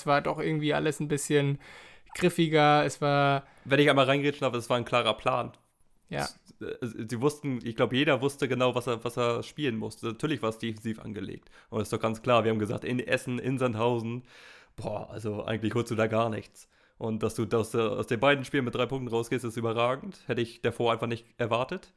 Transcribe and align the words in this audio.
es 0.00 0.06
war 0.06 0.22
doch 0.22 0.38
irgendwie 0.38 0.74
alles 0.74 1.00
ein 1.00 1.08
bisschen 1.08 1.58
griffiger. 2.14 2.84
Es 2.84 3.00
war. 3.00 3.44
Wenn 3.64 3.80
ich 3.80 3.90
einmal 3.90 4.06
reingrätschen 4.06 4.40
darf, 4.40 4.54
es 4.54 4.70
war 4.70 4.76
ein 4.76 4.84
klarer 4.84 5.14
Plan. 5.14 5.52
Ja. 6.08 6.28
Äh, 6.60 6.86
sie 7.08 7.20
wussten, 7.20 7.60
ich 7.62 7.76
glaube, 7.76 7.96
jeder 7.96 8.20
wusste 8.20 8.48
genau, 8.48 8.74
was 8.74 8.86
er, 8.86 9.04
was 9.04 9.16
er 9.16 9.42
spielen 9.42 9.76
musste. 9.76 10.06
Natürlich 10.06 10.42
war 10.42 10.50
es 10.50 10.58
defensiv 10.58 11.00
angelegt. 11.00 11.50
Und 11.68 11.78
das 11.78 11.86
ist 11.88 11.92
doch 11.92 12.00
ganz 12.00 12.22
klar. 12.22 12.44
Wir 12.44 12.50
haben 12.50 12.58
gesagt, 12.58 12.84
in 12.84 12.98
Essen, 12.98 13.38
in 13.38 13.58
Sandhausen, 13.58 14.24
boah, 14.76 15.10
also 15.10 15.44
eigentlich 15.44 15.74
holst 15.74 15.90
du 15.90 15.94
da 15.94 16.06
gar 16.06 16.30
nichts. 16.30 16.68
Und 16.98 17.22
dass 17.22 17.34
du 17.34 17.46
aus, 17.56 17.74
aus 17.74 18.06
den 18.08 18.20
beiden 18.20 18.44
Spielen 18.44 18.64
mit 18.64 18.74
drei 18.74 18.86
Punkten 18.86 19.08
rausgehst, 19.08 19.44
ist 19.44 19.56
überragend. 19.56 20.22
Hätte 20.26 20.42
ich 20.42 20.60
davor 20.60 20.92
einfach 20.92 21.06
nicht 21.06 21.24
erwartet. 21.38 21.92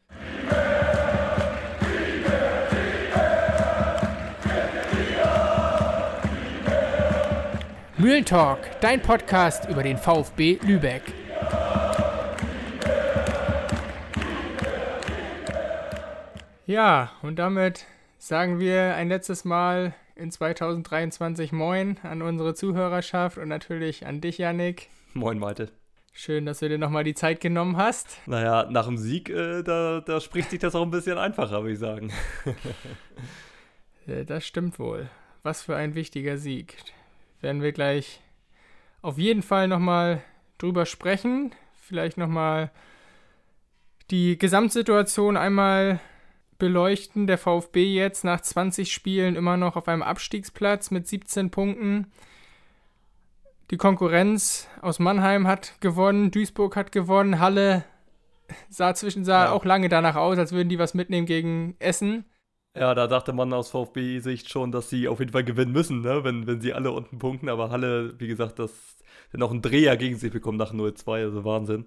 Mühlentalk, 8.03 8.59
dein 8.81 9.01
Podcast 9.01 9.69
über 9.69 9.81
den 9.81 9.97
VfB 9.97 10.59
Lübeck. 10.61 11.03
Ja, 16.65 17.13
und 17.21 17.39
damit 17.39 17.85
sagen 18.17 18.59
wir 18.59 18.95
ein 18.95 19.07
letztes 19.07 19.45
Mal 19.45 19.95
in 20.17 20.31
2023 20.31 21.53
Moin 21.53 21.97
an 22.03 22.21
unsere 22.21 22.53
Zuhörerschaft 22.55 23.37
und 23.37 23.47
natürlich 23.47 24.05
an 24.05 24.19
dich, 24.19 24.37
Yannick. 24.37 24.89
Moin, 25.13 25.39
Malte. 25.39 25.71
Schön, 26.11 26.45
dass 26.45 26.59
du 26.59 26.67
dir 26.67 26.77
nochmal 26.77 27.05
die 27.05 27.15
Zeit 27.15 27.39
genommen 27.39 27.77
hast. 27.77 28.17
Naja, 28.25 28.67
nach 28.69 28.85
dem 28.85 28.97
Sieg, 28.97 29.29
äh, 29.29 29.63
da, 29.63 30.01
da 30.01 30.19
spricht 30.19 30.49
sich 30.49 30.59
das 30.59 30.75
auch 30.75 30.83
ein 30.83 30.91
bisschen 30.91 31.17
einfacher, 31.17 31.61
würde 31.61 31.71
ich 31.71 31.79
sagen. 31.79 32.11
das 34.27 34.45
stimmt 34.45 34.77
wohl. 34.77 35.09
Was 35.41 35.61
für 35.61 35.77
ein 35.77 35.95
wichtiger 35.95 36.37
Sieg. 36.37 36.75
Werden 37.43 37.61
wir 37.61 37.73
gleich 37.73 38.21
auf 39.01 39.17
jeden 39.17 39.41
Fall 39.41 39.67
nochmal 39.67 40.23
drüber 40.57 40.85
sprechen. 40.85 41.53
Vielleicht 41.75 42.17
nochmal 42.17 42.71
die 44.11 44.37
Gesamtsituation 44.37 45.35
einmal 45.35 45.99
beleuchten. 46.57 47.27
Der 47.27 47.37
VfB 47.37 47.93
jetzt 47.93 48.23
nach 48.23 48.39
20 48.39 48.93
Spielen 48.93 49.35
immer 49.35 49.57
noch 49.57 49.75
auf 49.75 49.89
einem 49.89 50.03
Abstiegsplatz 50.03 50.89
mit 50.89 51.05
17 51.05 51.51
Punkten. 51.51 52.09
Die 53.71 53.77
Konkurrenz 53.77 54.69
aus 54.81 54.99
Mannheim 54.99 55.45
hat 55.45 55.81
gewonnen, 55.81 56.31
Duisburg 56.31 56.77
hat 56.77 56.93
gewonnen, 56.93 57.41
Halle 57.41 57.83
sah 58.69 58.93
zwischen 58.95 59.25
sah 59.25 59.45
ja. 59.45 59.51
auch 59.51 59.65
lange 59.65 59.89
danach 59.89 60.15
aus, 60.15 60.37
als 60.37 60.53
würden 60.53 60.69
die 60.69 60.79
was 60.79 60.93
mitnehmen 60.93 61.25
gegen 61.27 61.75
Essen. 61.79 62.23
Ja, 62.75 62.95
da 62.95 63.05
dachte 63.05 63.33
man 63.33 63.53
aus 63.53 63.69
VfB-Sicht 63.69 64.49
schon, 64.49 64.71
dass 64.71 64.89
sie 64.89 65.07
auf 65.07 65.19
jeden 65.19 65.31
Fall 65.31 65.43
gewinnen 65.43 65.71
müssen, 65.71 66.01
ne? 66.01 66.23
wenn, 66.23 66.47
wenn 66.47 66.59
sie 66.59 66.73
alle 66.73 66.91
unten 66.91 67.19
punkten. 67.19 67.49
Aber 67.49 67.69
Halle, 67.69 68.19
wie 68.19 68.27
gesagt, 68.27 68.57
das 68.57 68.71
noch 69.31 69.51
einen 69.51 69.61
Dreher 69.61 69.95
gegen 69.97 70.17
sich 70.17 70.31
bekommen 70.31 70.57
nach 70.57 70.73
0-2, 70.73 71.23
also 71.23 71.43
Wahnsinn. 71.43 71.85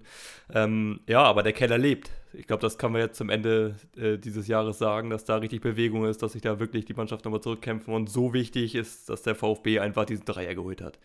Ähm, 0.53 1.01
ja, 1.07 1.23
aber 1.23 1.43
der 1.43 1.53
Keller 1.53 1.77
lebt. 1.77 2.11
Ich 2.33 2.47
glaube, 2.47 2.61
das 2.61 2.77
kann 2.77 2.91
man 2.91 3.01
jetzt 3.01 3.17
zum 3.17 3.29
Ende 3.29 3.75
äh, 3.97 4.17
dieses 4.17 4.47
Jahres 4.47 4.77
sagen, 4.77 5.09
dass 5.09 5.25
da 5.25 5.37
richtig 5.37 5.61
Bewegung 5.61 6.05
ist, 6.05 6.21
dass 6.23 6.33
sich 6.33 6.41
da 6.41 6.59
wirklich 6.59 6.85
die 6.85 6.93
Mannschaft 6.93 7.25
nochmal 7.25 7.41
zurückkämpfen 7.41 7.93
und 7.93 8.09
so 8.09 8.33
wichtig 8.33 8.75
ist, 8.75 9.09
dass 9.09 9.23
der 9.23 9.35
VfB 9.35 9.79
einfach 9.79 10.05
diesen 10.05 10.25
Dreier 10.25 10.55
geholt 10.55 10.81
hat. 10.81 10.99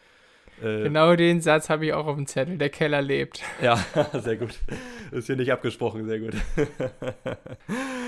Äh, 0.60 0.82
genau 0.82 1.16
den 1.16 1.40
Satz 1.40 1.70
habe 1.70 1.86
ich 1.86 1.92
auch 1.92 2.06
auf 2.06 2.16
dem 2.16 2.26
Zettel. 2.26 2.58
Der 2.58 2.70
Keller 2.70 3.02
lebt. 3.02 3.42
Ja, 3.62 3.76
sehr 4.12 4.36
gut. 4.36 4.58
Ist 5.10 5.26
hier 5.26 5.36
nicht 5.36 5.52
abgesprochen, 5.52 6.06
sehr 6.06 6.20
gut. 6.20 6.34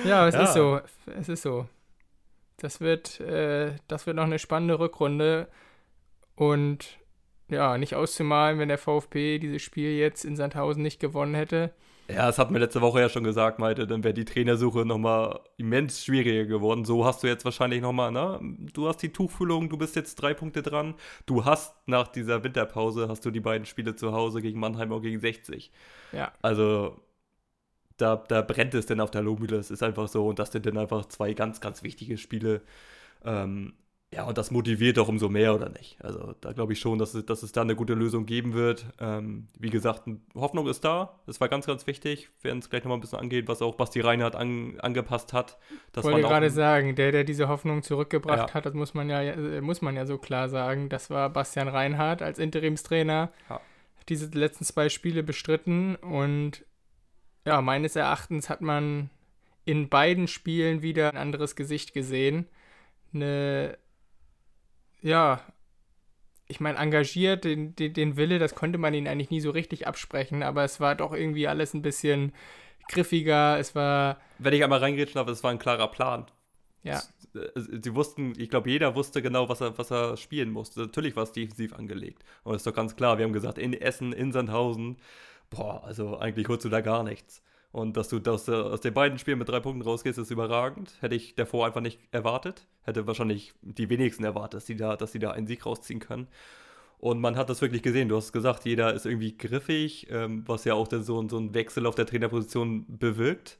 ja, 0.05 0.27
es 0.27 0.34
ja. 0.34 0.42
ist 0.42 0.55
so. 0.55 0.81
Es 1.19 1.28
ist 1.28 1.42
so. 1.42 1.67
Das 2.59 2.81
wird, 2.81 3.20
äh, 3.20 3.72
das 3.89 4.06
wird 4.06 4.17
noch 4.17 4.25
eine 4.25 4.39
spannende 4.39 4.78
Rückrunde. 4.78 5.48
Und 6.37 6.98
ja, 7.48 7.78
nicht 7.78 7.95
auszumalen, 7.95 8.59
wenn 8.59 8.69
der 8.69 8.78
VfB 8.78 9.39
dieses 9.39 9.62
Spiel 9.62 9.97
jetzt 9.97 10.25
in 10.25 10.37
Sandhausen 10.37 10.83
nicht 10.83 11.00
gewonnen 11.00 11.34
hätte. 11.34 11.72
Ja, 12.08 12.27
das 12.27 12.38
hat 12.38 12.50
mir 12.50 12.58
letzte 12.58 12.83
Woche 12.83 13.00
ja 13.00 13.08
schon 13.08 13.24
gesagt, 13.24 13.58
Malte, 13.58 13.86
dann 13.86 14.05
wäre 14.05 14.12
die 14.12 14.27
Trainersuche 14.27 14.84
nochmal 14.84 15.41
immens 15.56 16.04
schwieriger 16.04 16.44
geworden. 16.44 16.84
So 16.84 17.06
hast 17.06 17.22
du 17.22 17.26
jetzt 17.26 17.44
wahrscheinlich 17.47 17.81
nochmal, 17.81 18.12
ne? 18.12 18.41
Du 18.75 18.88
hast 18.88 18.98
die 18.98 19.10
Tuchfüllung, 19.10 19.70
du 19.70 19.78
bist 19.78 19.97
jetzt 19.97 20.16
drei 20.16 20.34
Punkte 20.34 20.62
dran. 20.62 20.94
Du 21.25 21.47
hast 21.47 21.75
nach 21.87 22.09
dieser 22.09 22.44
Winterpause, 22.44 23.09
hast 23.09 23.25
du 23.25 23.31
die 23.31 23.41
beiden 23.41 23.64
Spiele 23.64 23.97
zu 23.97 24.12
Hause 24.12 24.43
gegen 24.43 24.60
Mannheim 24.60 24.93
und 24.93 25.00
gegen 25.00 25.19
60. 25.19 25.72
Ja. 26.12 26.32
Also, 26.43 27.00
da, 27.97 28.16
da 28.16 28.43
brennt 28.43 28.75
es 28.75 28.87
denn 28.87 29.00
auf 29.00 29.10
der 29.10 29.22
Lohmühle. 29.22 29.56
Es 29.56 29.70
ist 29.70 29.82
einfach 29.82 30.09
so. 30.09 30.26
Und 30.26 30.38
das 30.38 30.53
sind 30.53 30.66
dann 30.66 30.76
einfach 30.76 31.06
zwei 31.06 31.32
ganz, 31.32 31.60
ganz 31.60 31.82
wichtige 31.82 32.19
Spiele. 32.19 32.60
Ähm, 33.25 33.75
ja, 34.14 34.25
und 34.25 34.38
das 34.38 34.52
motiviert 34.52 34.97
doch 34.97 35.08
umso 35.08 35.28
mehr, 35.28 35.54
oder 35.56 35.70
nicht? 35.70 35.97
Also 36.00 36.34
da 36.41 36.52
glaube 36.52 36.72
ich 36.72 36.78
schon, 36.78 36.98
dass 36.98 37.14
es, 37.14 37.26
dass 37.26 37.42
es 37.42 37.50
da 37.50 37.62
eine 37.62 37.75
gute 37.75 37.94
Lösung 37.94 38.26
geben 38.26 38.54
wird. 38.54 38.86
Ähm, 39.00 39.48
wie 39.58 39.70
gesagt, 39.70 40.08
Hoffnung 40.36 40.69
ist 40.69 40.84
da. 40.84 41.19
Das 41.26 41.41
war 41.41 41.48
ganz, 41.48 41.66
ganz 41.66 41.88
wichtig. 41.88 42.30
Wir 42.41 42.50
werden 42.50 42.60
es 42.60 42.70
gleich 42.70 42.84
nochmal 42.84 42.98
ein 42.98 43.00
bisschen 43.00 43.19
angehen, 43.19 43.48
was 43.48 43.60
auch 43.60 43.75
Basti 43.75 44.00
Reinhardt 44.00 44.36
an, 44.36 44.78
angepasst 44.78 45.32
hat. 45.32 45.58
Das 45.92 46.04
wollte 46.04 46.20
gerade 46.20 46.50
sagen, 46.50 46.94
der, 46.94 47.10
der 47.10 47.25
diese 47.25 47.48
Hoffnung 47.48 47.82
zurückgebracht 47.82 48.50
ja. 48.50 48.54
hat, 48.54 48.66
das 48.66 48.75
muss 48.75 48.94
man 48.94 49.10
ja, 49.10 49.20
äh, 49.20 49.60
muss 49.60 49.82
man 49.82 49.97
ja 49.97 50.06
so 50.06 50.16
klar 50.16 50.48
sagen, 50.48 50.88
das 50.88 51.10
war 51.10 51.31
Bastian 51.31 51.66
Reinhardt 51.66 52.22
als 52.22 52.38
Interimstrainer. 52.38 53.32
Ja. 53.50 53.60
Diese 54.08 54.26
letzten 54.26 54.64
zwei 54.64 54.91
Spiele 54.91 55.25
bestritten 55.25 55.96
und 55.96 56.64
ja, 57.44 57.60
meines 57.60 57.96
Erachtens 57.96 58.48
hat 58.48 58.60
man 58.60 59.10
in 59.64 59.88
beiden 59.88 60.28
Spielen 60.28 60.82
wieder 60.82 61.10
ein 61.10 61.16
anderes 61.16 61.56
Gesicht 61.56 61.94
gesehen. 61.94 62.46
Eine 63.12 63.76
ja, 65.04 65.41
ich 66.48 66.60
meine, 66.60 66.78
engagiert, 66.78 67.44
den, 67.44 67.76
den, 67.76 67.92
den 67.92 68.16
Wille, 68.16 68.38
das 68.38 68.54
konnte 68.54 68.78
man 68.78 68.94
ihnen 68.94 69.06
eigentlich 69.06 69.31
nie 69.31 69.41
so 69.41 69.50
richtig 69.50 69.87
absprechen, 69.87 70.42
aber 70.42 70.65
es 70.65 70.81
war 70.81 70.94
doch 70.94 71.12
irgendwie 71.12 71.47
alles 71.47 71.75
ein 71.75 71.82
bisschen 71.82 72.32
griffiger, 72.88 73.59
es 73.59 73.75
war... 73.75 74.19
Wenn 74.38 74.54
ich 74.54 74.64
einmal 74.64 74.78
reingrätschen 74.78 75.16
darf, 75.16 75.28
es 75.28 75.44
war 75.44 75.50
ein 75.50 75.59
klarer 75.59 75.88
Plan. 75.88 76.26
Ja. 76.82 77.03
Äh, 77.34 77.48
sie 77.54 77.94
wussten, 77.94 78.32
ich 78.38 78.48
glaube, 78.48 78.70
jeder 78.70 78.94
wusste 78.94 79.20
genau, 79.20 79.48
was 79.48 79.60
er, 79.60 79.76
was 79.76 79.91
er 79.91 80.16
spielen 80.16 80.50
musste. 80.50 80.81
Natürlich 80.81 81.16
war 81.16 81.25
es 81.25 81.32
defensiv 81.32 81.75
angelegt. 81.75 82.25
Und 82.43 82.53
das 82.53 82.60
ist 82.60 82.66
doch 82.66 82.75
ganz 82.75 82.97
klar, 82.97 83.19
wir 83.19 83.26
haben 83.26 83.32
gesagt, 83.34 83.59
in 83.59 83.75
Essen, 83.75 84.12
in 84.14 84.32
Sandhausen, 84.32 84.97
boah, 85.50 85.84
also 85.84 86.19
eigentlich 86.19 86.48
holst 86.48 86.64
du 86.64 86.70
da 86.70 86.81
gar 86.81 87.03
nichts. 87.03 87.43
Und 87.75 87.97
dass 87.97 88.09
du 88.09 88.21
das, 88.21 88.49
aus 88.49 88.83
den 88.83 88.95
beiden 88.95 89.19
Spielen 89.19 89.41
mit 89.41 89.49
drei 89.49 89.59
Punkten 89.59 89.83
rausgehst, 89.83 90.17
ist 90.17 90.31
überragend. 90.31 90.97
Hätte 91.01 91.17
ich 91.17 91.35
davor 91.35 91.67
einfach 91.67 91.81
nicht 91.81 91.99
erwartet. 92.12 92.69
Hätte 92.85 93.09
wahrscheinlich 93.09 93.53
die 93.62 93.91
wenigsten 93.91 94.23
erwartet, 94.23 94.59
dass 94.59 94.67
sie 94.67 94.77
da, 94.77 94.95
dass 94.95 95.11
sie 95.11 95.19
da 95.19 95.33
einen 95.33 95.49
Sieg 95.49 95.67
rausziehen 95.67 95.99
können. 95.99 96.29
Und 96.99 97.21
man 97.21 97.37
hat 97.37 97.51
das 97.51 97.62
wirklich 97.62 97.83
gesehen. 97.83 98.09
Du 98.09 98.17
hast 98.17 98.31
gesagt, 98.31 98.65
jeder 98.65 98.95
ist 98.95 99.07
irgendwie 99.07 99.37
griffig, 99.37 100.07
ähm, 100.09 100.45
was 100.47 100.65
ja 100.65 100.75
auch 100.75 100.89
so, 100.89 101.29
so 101.29 101.37
ein 101.37 101.53
Wechsel 101.53 101.87
auf 101.87 101.97
der 101.97 102.07
Trainerposition 102.07 102.87
bewirkt. 102.87 103.59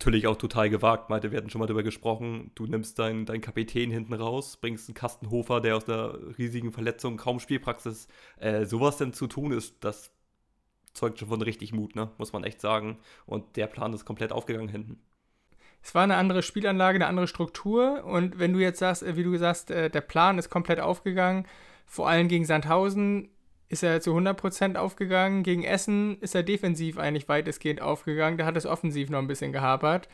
Natürlich 0.00 0.26
auch 0.26 0.36
total 0.36 0.68
gewagt, 0.68 1.08
meinte, 1.08 1.30
wir 1.30 1.38
hatten 1.38 1.48
schon 1.48 1.60
mal 1.60 1.66
darüber 1.66 1.84
gesprochen. 1.84 2.50
Du 2.56 2.66
nimmst 2.66 2.98
deinen 2.98 3.26
dein 3.26 3.40
Kapitän 3.40 3.92
hinten 3.92 4.14
raus, 4.14 4.56
bringst 4.56 4.88
einen 4.88 4.96
Kastenhofer, 4.96 5.60
der 5.60 5.76
aus 5.76 5.84
der 5.84 6.18
riesigen 6.36 6.72
Verletzung 6.72 7.16
kaum 7.16 7.38
Spielpraxis 7.38 8.08
äh, 8.40 8.64
sowas 8.64 8.96
denn 8.96 9.12
zu 9.12 9.28
tun 9.28 9.52
ist, 9.52 9.76
das 9.84 10.10
zeugt 10.94 11.18
schon 11.18 11.28
von 11.28 11.42
richtig 11.42 11.72
Mut, 11.72 11.96
ne? 11.96 12.10
muss 12.18 12.32
man 12.32 12.44
echt 12.44 12.60
sagen. 12.60 12.98
Und 13.26 13.56
der 13.56 13.66
Plan 13.66 13.92
ist 13.92 14.04
komplett 14.04 14.32
aufgegangen 14.32 14.68
hinten. 14.68 15.00
Es 15.82 15.94
war 15.94 16.04
eine 16.04 16.16
andere 16.16 16.42
Spielanlage, 16.42 16.96
eine 16.96 17.06
andere 17.06 17.26
Struktur. 17.26 18.04
Und 18.04 18.38
wenn 18.38 18.52
du 18.52 18.60
jetzt 18.60 18.78
sagst, 18.78 19.02
äh, 19.02 19.16
wie 19.16 19.24
du 19.24 19.32
gesagt 19.32 19.50
hast, 19.50 19.70
äh, 19.70 19.90
der 19.90 20.00
Plan 20.00 20.38
ist 20.38 20.48
komplett 20.50 20.80
aufgegangen, 20.80 21.46
vor 21.86 22.08
allem 22.08 22.28
gegen 22.28 22.44
Sandhausen 22.44 23.28
ist 23.68 23.82
er 23.82 24.00
zu 24.00 24.14
100% 24.14 24.76
aufgegangen. 24.76 25.42
Gegen 25.42 25.64
Essen 25.64 26.18
ist 26.20 26.34
er 26.34 26.42
defensiv 26.42 26.98
eigentlich 26.98 27.28
weitestgehend 27.28 27.80
aufgegangen. 27.80 28.38
Da 28.38 28.44
hat 28.44 28.56
es 28.56 28.66
offensiv 28.66 29.10
noch 29.10 29.18
ein 29.18 29.26
bisschen 29.26 29.52
gehapert. 29.52 30.08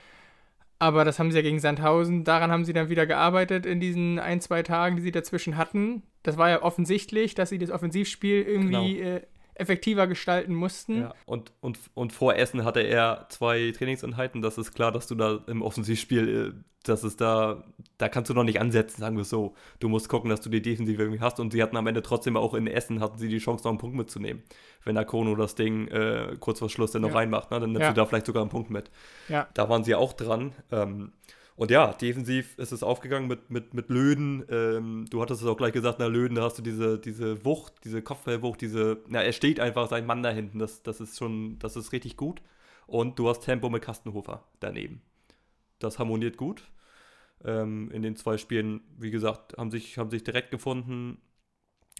Aber 0.79 1.05
das 1.05 1.19
haben 1.19 1.33
sie 1.33 1.39
ja 1.39 1.43
gegen 1.43 1.59
Sandhausen, 1.59 2.23
daran 2.23 2.53
haben 2.53 2.65
sie 2.65 2.73
dann 2.73 2.89
wieder 2.89 3.05
gearbeitet 3.05 3.67
in 3.67 3.81
diesen 3.81 4.21
ein, 4.21 4.41
zwei 4.41 4.63
Tagen, 4.63 4.95
die 4.95 5.03
sie 5.03 5.11
dazwischen 5.11 5.57
hatten. 5.57 6.05
Das 6.23 6.39
war 6.39 6.51
ja 6.51 6.63
offensichtlich, 6.63 7.35
dass 7.35 7.49
sie 7.49 7.59
das 7.59 7.73
Offensivspiel 7.73 8.43
irgendwie 8.43 8.99
genau. 8.99 9.17
äh, 9.17 9.23
effektiver 9.59 10.07
gestalten 10.07 10.55
mussten. 10.55 11.03
Ja, 11.03 11.15
und, 11.27 11.53
und, 11.61 11.79
und 11.95 12.13
vor 12.13 12.37
Essen 12.37 12.65
hatte 12.65 12.81
er 12.81 13.27
zwei 13.29 13.73
Trainingseinheiten. 13.77 14.43
Das 14.43 14.59
ist 14.59 14.73
klar, 14.73 14.93
dass 14.93 15.07
du 15.07 15.15
da 15.15 15.41
im 15.47 15.63
Offensivspiel, 15.63 16.55
äh, 16.57 16.65
dass 16.85 17.03
es 17.03 17.17
da, 17.17 17.65
da 17.99 18.09
kannst 18.09 18.31
du 18.31 18.35
noch 18.35 18.45
nicht 18.45 18.61
ansetzen, 18.61 19.01
sagen 19.01 19.17
wir 19.17 19.23
es 19.23 19.31
so. 19.31 19.55
Du 19.81 19.89
musst 19.89 20.09
gucken, 20.09 20.31
dass 20.31 20.41
du 20.41 20.49
die 20.49 20.63
Defensive 20.63 21.03
irgendwie 21.03 21.21
hast. 21.21 21.41
Und 21.41 21.53
sie 21.53 21.63
hatten 21.63 21.77
am 21.77 21.87
Ende 21.87 22.03
trotzdem 22.03 22.37
auch 22.37 22.55
in 22.55 22.67
Essen, 22.67 23.01
hatten 23.01 23.19
sie 23.19 23.29
die 23.29 23.39
Chance, 23.39 23.65
noch 23.65 23.73
einen 23.73 23.79
Punkt 23.79 23.97
mitzunehmen. 23.97 24.43
Wenn 24.85 24.95
der 24.95 25.05
Kono 25.05 25.35
das 25.35 25.55
Ding 25.55 25.89
äh, 25.89 26.37
kurz 26.39 26.61
vor 26.61 26.71
Schluss 26.71 26.93
dann 26.93 27.03
noch 27.03 27.11
ja. 27.11 27.17
reinmacht, 27.17 27.51
ne, 27.51 27.61
dann 27.61 27.73
nimmst 27.73 27.83
ja. 27.83 27.91
du 27.91 27.97
da 27.97 28.07
vielleicht 28.07 28.27
sogar 28.27 28.43
einen 28.43 28.51
Punkt 28.51 28.71
mit. 28.71 28.91
Da 29.55 29.69
waren 29.69 29.85
sie 29.85 29.95
auch 29.95 30.13
dran. 30.13 30.53
Ähm, 30.71 31.13
und 31.59 31.73
ja, 31.73 31.93
defensiv 31.93 32.57
ist 32.57 32.71
es 32.71 32.85
aufgegangen 32.85 33.27
mit, 33.27 33.51
mit, 33.51 33.75
mit 33.75 33.89
Löden. 33.91 34.45
Ähm, 34.49 35.07
du 35.11 35.21
hattest 35.21 35.43
es 35.43 35.49
auch 35.49 35.57
gleich 35.57 35.73
gesagt, 35.73 35.99
na 35.99 36.07
Löden, 36.07 36.37
da 36.37 36.45
hast 36.45 36.57
du 36.57 36.63
diese, 36.63 37.01
diese 37.01 37.45
Wucht, 37.45 37.75
diese 37.83 38.01
Kopfballwucht, 38.01 38.61
diese, 38.61 39.03
na, 39.09 39.23
er 39.23 39.33
steht 39.33 39.59
einfach 39.59 39.91
sein 39.91 40.07
Mann 40.07 40.23
da 40.23 40.31
hinten. 40.31 40.61
Das, 40.61 40.85
das 40.85 41.01
ist 41.01 41.19
schon, 41.19 41.59
das 41.59 41.75
ist 41.75 41.91
richtig 41.91 42.17
gut. 42.17 42.43
Und 42.87 43.19
du 43.19 43.29
hast 43.29 43.41
Tempo 43.41 43.71
mit 43.71 43.83
Kastenhofer 43.83 44.45
daneben. 44.61 45.03
Das 45.81 45.99
harmoniert 45.99 46.37
gut. 46.37 46.63
Ähm, 47.45 47.91
in 47.91 48.03
den 48.03 48.15
zwei 48.15 48.39
Spielen, 48.39 48.83
wie 48.97 49.11
gesagt, 49.11 49.59
haben 49.59 49.73
sich, 49.73 49.99
haben 49.99 50.11
sich 50.11 50.23
direkt 50.23 50.53
gefunden. 50.53 51.21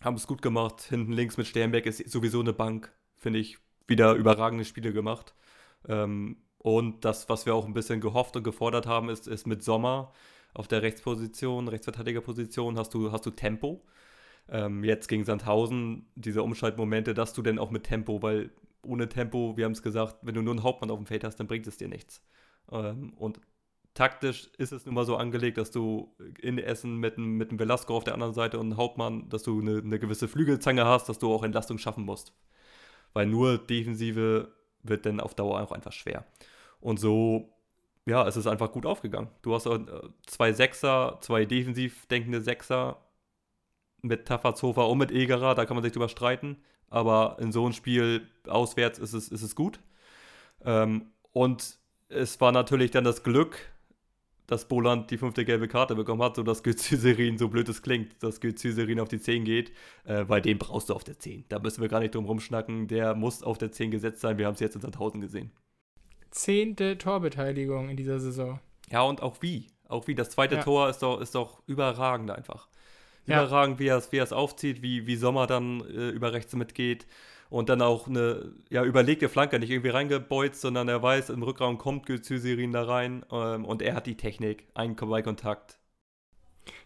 haben 0.03 0.15
es 0.15 0.29
gut 0.29 0.41
gemacht. 0.41 0.83
Hinten 0.83 1.13
links 1.13 1.37
mit 1.37 1.49
Sternberg 1.49 1.87
ist 1.87 2.09
sowieso 2.09 2.39
eine 2.39 2.53
Bank, 2.53 2.93
finde 3.17 3.41
ich, 3.41 3.59
wieder 3.89 4.15
überragende 4.15 4.65
Spiele 4.65 4.93
gemacht. 4.93 5.35
Ähm, 5.89 6.37
und 6.77 7.05
das, 7.05 7.29
was 7.29 7.47
wir 7.47 7.55
auch 7.55 7.65
ein 7.65 7.73
bisschen 7.73 8.01
gehofft 8.01 8.37
und 8.37 8.43
gefordert 8.43 8.87
haben, 8.87 9.09
ist, 9.09 9.27
ist 9.27 9.47
mit 9.47 9.63
Sommer 9.63 10.13
auf 10.53 10.69
der 10.69 10.83
Rechtsposition, 10.83 11.69
Rechtsverteidigerposition 11.69 12.79
hast 12.79 12.93
du, 12.93 13.11
hast 13.11 13.25
du 13.25 13.31
Tempo. 13.31 13.85
Ähm, 14.51 14.85
jetzt 14.85 15.09
gegen 15.09 15.25
Sandhausen, 15.25 16.07
diese 16.15 16.43
Umschaltmomente, 16.43 17.15
dass 17.15 17.33
du 17.33 17.43
denn 17.43 17.59
auch 17.59 17.71
mit 17.71 17.85
Tempo, 17.85 18.23
weil 18.23 18.51
ohne 18.83 19.09
Tempo, 19.09 19.57
wir 19.57 19.65
haben 19.65 19.73
es 19.73 19.83
gesagt, 19.83 20.17
wenn 20.23 20.35
du 20.35 20.43
nur 20.43 20.53
einen 20.53 20.63
Hauptmann 20.63 20.91
auf 20.91 20.99
dem 20.99 21.07
Feld 21.07 21.25
hast, 21.25 21.37
dann 21.37 21.47
bringt 21.47 21.67
es 21.67 21.77
dir 21.77 21.89
nichts. 21.89 22.23
Ähm, 22.71 23.15
und 23.15 23.41
taktisch 23.95 24.51
ist 24.59 24.73
es 24.73 24.85
nun 24.85 24.95
mal 24.95 25.07
so 25.07 25.17
angelegt, 25.17 25.59
dass 25.59 25.71
du 25.71 26.15
in 26.41 26.59
Essen 26.59 26.97
mit, 26.97 27.19
mit 27.19 27.51
einem 27.51 27.59
Velasco 27.59 27.97
auf 27.97 28.05
der 28.05 28.15
anderen 28.15 28.35
Seite 28.35 28.59
und 28.59 28.67
einem 28.67 28.77
Hauptmann, 28.77 29.29
dass 29.29 29.43
du 29.43 29.61
eine, 29.61 29.79
eine 29.79 29.99
gewisse 29.99 30.29
Flügelzange 30.29 30.85
hast, 30.85 31.09
dass 31.09 31.19
du 31.19 31.33
auch 31.33 31.43
Entlastung 31.43 31.79
schaffen 31.79 32.05
musst. 32.05 32.33
Weil 33.13 33.27
nur 33.27 33.59
Defensive 33.59 34.53
wird 34.83 35.07
dann 35.07 35.21
auf 35.21 35.35
Dauer 35.35 35.61
auch 35.61 35.73
einfach 35.73 35.93
schwer. 35.93 36.25
Und 36.81 36.99
so, 37.01 37.53
ja, 38.07 38.27
es 38.27 38.37
ist 38.37 38.47
einfach 38.47 38.73
gut 38.73 38.87
aufgegangen. 38.87 39.29
Du 39.43 39.55
hast 39.55 39.67
äh, 39.67 39.79
zwei 40.27 40.53
Sechser, 40.53 41.19
zwei 41.21 41.45
defensiv 41.45 42.07
denkende 42.07 42.41
Sechser 42.41 42.99
mit 44.03 44.27
Tafazofa 44.27 44.83
und 44.83 44.99
mit 44.99 45.11
Egerer, 45.11 45.55
da 45.55 45.65
kann 45.65 45.77
man 45.77 45.83
sich 45.83 45.93
drüber 45.93 46.09
streiten. 46.09 46.57
Aber 46.89 47.37
in 47.41 47.53
so 47.53 47.65
einem 47.65 47.73
Spiel 47.73 48.27
auswärts 48.47 48.99
ist 48.99 49.13
es, 49.13 49.29
ist 49.29 49.43
es 49.43 49.55
gut. 49.55 49.81
Ähm, 50.65 51.11
und 51.33 51.79
es 52.09 52.41
war 52.41 52.53
natürlich 52.53 52.91
dann 52.91 53.05
das 53.05 53.23
Glück, 53.23 53.59
dass 54.47 54.67
Boland 54.67 55.11
die 55.11 55.19
fünfte 55.19 55.45
gelbe 55.45 55.69
Karte 55.69 55.95
bekommen 55.95 56.23
hat, 56.23 56.37
sodass 56.37 56.63
Götziserin, 56.63 57.37
so 57.37 57.49
blöd 57.49 57.69
es 57.69 57.83
klingt, 57.83 58.23
dass 58.23 58.41
Götziserin 58.41 58.99
auf 58.99 59.09
die 59.09 59.21
10 59.21 59.45
geht, 59.45 59.73
äh, 60.05 60.25
weil 60.27 60.41
den 60.41 60.59
brauchst 60.59 60.89
du 60.89 60.95
auf 60.95 61.05
der 61.05 61.19
10. 61.19 61.45
Da 61.49 61.59
müssen 61.59 61.83
wir 61.83 61.89
gar 61.89 62.01
nicht 62.01 62.15
drum 62.15 62.25
rumschnacken, 62.25 62.89
der 62.89 63.15
muss 63.15 63.43
auf 63.43 63.59
der 63.59 63.71
10 63.71 63.91
gesetzt 63.91 64.23
sein, 64.23 64.39
wir 64.39 64.47
haben 64.47 64.55
es 64.55 64.61
jetzt 64.61 64.75
in 64.75 64.81
Sandhausen 64.81 65.21
gesehen. 65.21 65.53
Zehnte 66.31 66.99
Torbeteiligung 66.99 67.89
in 67.89 67.97
dieser 67.97 68.21
Saison. 68.21 68.61
Ja, 68.91 69.03
und 69.03 69.23
auch 69.23 69.37
wie. 69.41 69.69
Auch 69.89 70.07
wie. 70.07 70.15
Das 70.15 70.31
zweite 70.31 70.57
ja. 70.57 70.63
Tor 70.63 70.89
ist 70.89 71.03
doch, 71.03 71.21
ist 71.21 71.35
doch 71.35 71.63
überragend 71.67 72.31
einfach. 72.31 72.69
Überragend, 73.27 73.79
ja. 73.79 73.81
wie 73.81 73.89
er 73.89 73.97
es 73.99 74.13
wie 74.13 74.21
aufzieht, 74.33 74.83
wie, 74.83 75.07
wie 75.07 75.17
Sommer 75.17 75.47
dann 75.47 75.81
äh, 75.81 76.09
über 76.09 76.33
rechts 76.33 76.55
mitgeht 76.55 77.07
und 77.51 77.69
dann 77.69 77.83
auch 77.83 78.07
eine 78.07 78.53
ja, 78.71 78.85
überlegte 78.85 79.29
Flanke, 79.29 79.59
nicht 79.59 79.71
irgendwie 79.71 79.91
reingebeuzt, 79.91 80.61
sondern 80.61 80.89
er 80.89 81.03
weiß, 81.03 81.31
im 81.31 81.43
Rückraum 81.43 81.79
kommt 81.79 82.07
Gülzüserin 82.07 82.73
da 82.73 82.85
rein 82.85 83.25
ähm, 83.31 83.65
und 83.65 83.83
er 83.83 83.95
hat 83.95 84.07
die 84.07 84.17
Technik, 84.17 84.67
ein 84.75 84.97
Kontakt. 84.97 85.78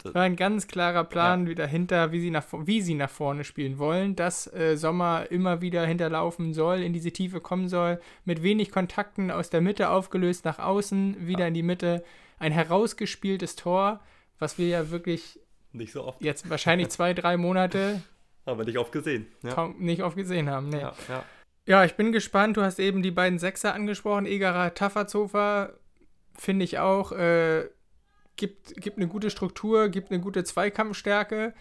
Das 0.03 0.15
war 0.15 0.23
ein 0.23 0.37
ganz 0.37 0.67
klarer 0.67 1.05
Plan 1.05 1.47
ja. 1.47 1.55
dahinter, 1.55 2.13
wie 2.13 2.21
sie, 2.21 2.31
nach, 2.31 2.45
wie 2.53 2.81
sie 2.81 2.95
nach 2.95 3.11
vorne 3.11 3.45
spielen 3.45 3.79
wollen, 3.79 4.17
dass 4.17 4.53
äh, 4.53 4.77
Sommer 4.77 5.27
immer 5.31 5.61
wieder 5.61 5.87
hinterlaufen 5.87 6.55
soll, 6.55 6.81
in 6.81 6.93
diese 6.93 7.13
Tiefe 7.13 7.41
kommen 7.41 7.69
soll, 7.69 8.01
mit 8.25 8.43
wenig 8.43 8.71
Kontakten 8.71 9.31
aus 9.31 9.51
der 9.51 9.61
Mitte 9.61 9.91
aufgelöst 9.91 10.45
nach 10.45 10.59
außen, 10.59 11.27
wieder 11.27 11.41
ja. 11.41 11.47
in 11.49 11.55
die 11.55 11.63
Mitte. 11.63 12.05
Ein 12.39 12.53
herausgespieltes 12.53 13.57
Tor, 13.57 14.01
was 14.39 14.59
wir 14.59 14.67
ja 14.69 14.91
wirklich 14.91 15.39
nicht 15.73 15.93
so 15.93 16.05
oft. 16.05 16.23
Jetzt 16.23 16.51
wahrscheinlich 16.51 16.89
zwei, 16.91 17.15
drei 17.15 17.37
Monate 17.37 18.03
haben 18.47 18.59
wir 18.59 18.65
nicht 18.65 18.79
oft 18.79 18.93
gesehen. 18.93 19.27
Ja. 19.43 19.55
Kaum, 19.55 19.77
nicht 19.79 20.03
oft 20.03 20.17
gesehen 20.17 20.51
haben, 20.51 20.69
nee. 20.69 20.81
Ja, 20.81 20.95
ja. 21.09 21.25
ja, 21.67 21.85
ich 21.85 21.95
bin 21.95 22.13
gespannt. 22.13 22.57
Du 22.57 22.63
hast 22.63 22.79
eben 22.79 23.03
die 23.03 23.11
beiden 23.11 23.39
Sechser 23.39 23.75
angesprochen. 23.75 24.27
Egerer, 24.27 24.75
Tafferzofer, 24.75 25.75
finde 26.35 26.65
ich 26.65 26.79
auch, 26.79 27.13
äh, 27.13 27.69
gibt, 28.37 28.75
gibt 28.81 28.97
eine 28.97 29.09
gute 29.09 29.31
Struktur, 29.31 29.89
gibt 29.89 30.11
eine 30.11 30.21
gute 30.21 30.45
Zweikampfstärke. 30.45 31.55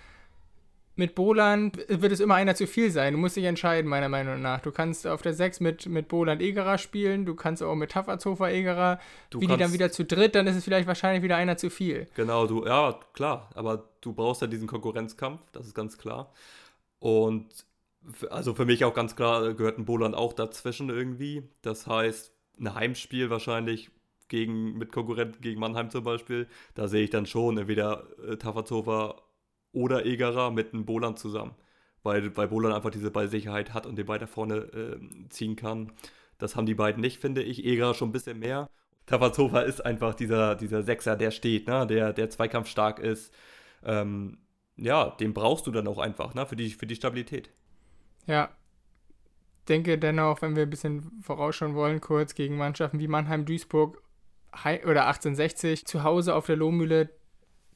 Mit 0.95 1.15
Boland 1.15 1.77
wird 1.87 2.11
es 2.11 2.19
immer 2.19 2.35
einer 2.35 2.53
zu 2.53 2.67
viel 2.67 2.91
sein. 2.91 3.13
Du 3.13 3.19
musst 3.19 3.37
dich 3.37 3.45
entscheiden, 3.45 3.89
meiner 3.89 4.09
Meinung 4.09 4.41
nach. 4.41 4.59
Du 4.59 4.71
kannst 4.71 5.07
auf 5.07 5.21
der 5.21 5.33
6 5.33 5.61
mit, 5.61 5.87
mit 5.87 6.09
Boland 6.09 6.41
Egerer 6.41 6.77
spielen, 6.77 7.25
du 7.25 7.33
kannst 7.33 7.63
auch 7.63 7.75
mit 7.75 7.91
Tafferzofer 7.91 8.51
Egerer. 8.51 8.99
Du 9.29 9.39
Wie 9.39 9.47
die 9.47 9.57
dann 9.57 9.73
wieder 9.73 9.91
zu 9.91 10.03
dritt, 10.03 10.35
dann 10.35 10.47
ist 10.47 10.57
es 10.57 10.63
vielleicht 10.63 10.87
wahrscheinlich 10.87 11.23
wieder 11.23 11.37
einer 11.37 11.55
zu 11.55 11.69
viel. 11.69 12.07
Genau, 12.15 12.45
du, 12.45 12.65
ja, 12.65 12.99
klar. 13.13 13.49
Aber 13.55 13.89
du 14.01 14.13
brauchst 14.13 14.41
ja 14.41 14.47
diesen 14.47 14.67
Konkurrenzkampf, 14.67 15.41
das 15.53 15.65
ist 15.65 15.73
ganz 15.73 15.97
klar. 15.97 16.33
Und 16.99 17.47
also 18.29 18.53
für 18.53 18.65
mich 18.65 18.83
auch 18.83 18.93
ganz 18.93 19.15
klar 19.15 19.53
gehört 19.53 19.77
ein 19.77 19.85
Boland 19.85 20.15
auch 20.15 20.33
dazwischen 20.33 20.89
irgendwie. 20.89 21.43
Das 21.61 21.87
heißt, 21.87 22.33
ein 22.59 22.75
Heimspiel 22.75 23.29
wahrscheinlich 23.29 23.91
gegen, 24.31 24.77
mit 24.77 24.91
Konkurrenten 24.91 25.41
gegen 25.41 25.59
Mannheim 25.59 25.89
zum 25.89 26.03
Beispiel, 26.03 26.47
da 26.73 26.87
sehe 26.87 27.03
ich 27.03 27.09
dann 27.09 27.25
schon 27.25 27.57
entweder 27.57 28.07
äh, 28.27 28.37
Tafazover 28.37 29.21
oder 29.73 30.05
Egerer 30.05 30.51
mit 30.51 30.73
einem 30.73 30.85
Boland 30.85 31.19
zusammen. 31.19 31.53
Weil, 32.01 32.35
weil 32.35 32.47
Boland 32.47 32.73
einfach 32.73 32.89
diese 32.89 33.11
Ballsicherheit 33.11 33.75
hat 33.75 33.85
und 33.85 33.95
den 33.97 34.07
weiter 34.07 34.25
vorne 34.25 34.55
äh, 34.55 35.29
ziehen 35.29 35.55
kann. 35.55 35.91
Das 36.39 36.55
haben 36.55 36.65
die 36.65 36.73
beiden 36.73 37.01
nicht, 37.01 37.19
finde 37.19 37.43
ich. 37.43 37.63
Egerer 37.63 37.93
schon 37.93 38.09
ein 38.09 38.13
bisschen 38.13 38.39
mehr. 38.39 38.69
Tafazova 39.05 39.61
ist 39.61 39.85
einfach 39.85 40.15
dieser, 40.15 40.55
dieser 40.55 40.81
Sechser, 40.81 41.15
der 41.15 41.29
steht, 41.31 41.67
ne? 41.67 41.85
der, 41.85 42.13
der 42.13 42.29
zweikampfstark 42.29 42.99
ist. 42.99 43.33
Ähm, 43.83 44.39
ja, 44.77 45.09
den 45.09 45.33
brauchst 45.33 45.67
du 45.67 45.71
dann 45.71 45.87
auch 45.87 45.99
einfach, 45.99 46.33
ne, 46.33 46.45
für 46.45 46.55
die, 46.55 46.69
für 46.69 46.87
die 46.87 46.95
Stabilität. 46.95 47.51
Ja. 48.25 48.49
Denke 49.67 49.97
dennoch, 49.99 50.41
wenn 50.41 50.55
wir 50.55 50.63
ein 50.63 50.69
bisschen 50.69 51.21
vorausschauen 51.21 51.75
wollen, 51.75 52.01
kurz 52.01 52.33
gegen 52.33 52.57
Mannschaften 52.57 52.99
wie 52.99 53.07
Mannheim, 53.07 53.45
Duisburg 53.45 54.01
oder 54.53 55.07
1860 55.07 55.85
zu 55.85 56.03
Hause 56.03 56.35
auf 56.35 56.45
der 56.45 56.55
Lohmühle, 56.55 57.09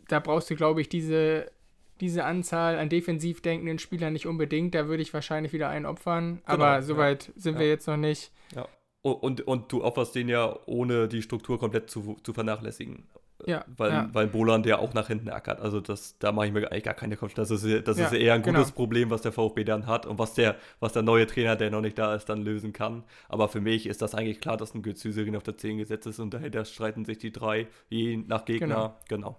da 0.08 0.20
brauchst 0.20 0.50
du, 0.50 0.56
glaube 0.56 0.82
ich, 0.82 0.90
diese, 0.90 1.52
diese 2.00 2.26
Anzahl 2.26 2.78
an 2.78 2.90
defensiv 2.90 3.42
denkenden 3.42 3.80
Spielern 3.80 4.14
nicht 4.14 4.28
unbedingt. 4.28 4.76
Da 4.76 4.88
würde 4.88 5.02
ich 5.02 5.14
wahrscheinlich 5.14 5.54
wieder 5.54 5.70
einen 5.70 5.86
opfern. 5.86 6.42
Genau, 6.46 6.64
aber 6.64 6.82
soweit 6.82 7.28
ja, 7.28 7.34
sind 7.38 7.54
ja. 7.56 7.60
wir 7.62 7.68
jetzt 7.68 7.88
noch 7.88 7.98
nicht. 7.98 8.32
Ja. 8.56 8.68
Und, 9.02 9.42
und 9.42 9.72
du 9.72 9.84
opferst 9.84 10.16
den 10.16 10.30
ja, 10.30 10.58
ohne 10.66 11.08
die 11.08 11.22
Struktur 11.22 11.60
komplett 11.60 11.90
zu, 11.90 12.18
zu 12.24 12.34
vernachlässigen. 12.34 13.04
Ja, 13.48 13.66
weil, 13.78 13.92
ja. 13.92 14.10
weil 14.12 14.28
Bolan 14.28 14.64
der 14.64 14.80
auch 14.80 14.94
nach 14.94 15.08
hinten 15.08 15.30
ackert. 15.30 15.60
Also 15.60 15.80
das, 15.80 16.18
da 16.20 16.32
mache 16.32 16.48
ich 16.48 16.54
mir 16.54 16.72
eigentlich 16.72 16.84
gar 16.84 16.94
keine 16.94 17.18
Kopfschmerzen. 17.18 17.54
Das 17.54 17.64
ist, 17.64 17.88
das 17.88 17.98
ja, 17.98 18.06
ist 18.06 18.14
eher 18.14 18.34
ein 18.34 18.42
gutes 18.42 18.68
genau. 18.68 18.76
Problem, 18.76 19.10
was 19.10 19.22
der 19.22 19.32
VfB 19.32 19.64
dann 19.64 19.88
hat 19.88 20.06
und 20.06 20.20
was 20.20 20.34
der, 20.34 20.56
was 20.80 20.94
der 20.94 21.02
neue 21.02 21.28
Trainer, 21.28 21.56
der 21.56 21.72
noch 21.72 21.82
nicht 21.82 21.98
da 21.98 22.16
ist, 22.16 22.26
dann 22.26 22.42
lösen 22.42 22.74
kann. 22.74 23.04
Aber 23.30 23.48
für 23.48 23.62
mich 23.62 23.88
ist 23.88 24.02
das 24.02 24.16
eigentlich 24.16 24.42
klar, 24.42 24.58
dass 24.58 24.74
ein 24.74 24.82
Götz-Süserin 24.82 25.36
auf 25.36 25.44
der 25.44 25.58
10 25.58 25.78
gesetzt 25.78 26.08
ist 26.08 26.20
und 26.20 26.34
dahinter 26.34 26.66
streiten 26.66 27.06
sich 27.06 27.18
die 27.18 27.32
drei, 27.32 27.68
je 27.90 28.18
nach 28.18 28.46
Gegner. 28.46 28.96
Genau. 29.08 29.38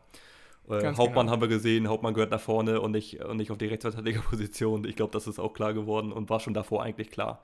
genau. 0.68 0.78
Äh, 0.82 0.94
Hauptmann 0.94 1.26
genau. 1.26 1.32
haben 1.32 1.40
wir 1.40 1.48
gesehen, 1.48 1.88
Hauptmann 1.88 2.14
gehört 2.14 2.30
nach 2.30 2.40
vorne 2.40 2.80
und 2.80 2.92
nicht, 2.92 3.22
und 3.24 3.36
nicht 3.36 3.50
auf 3.50 3.58
die 3.58 3.66
Rechtsverteidigerposition. 3.66 4.84
Ich 4.84 4.96
glaube, 4.96 5.12
das 5.12 5.26
ist 5.26 5.38
auch 5.38 5.52
klar 5.52 5.74
geworden 5.74 6.12
und 6.12 6.28
war 6.30 6.40
schon 6.40 6.54
davor 6.54 6.82
eigentlich 6.82 7.10
klar. 7.10 7.42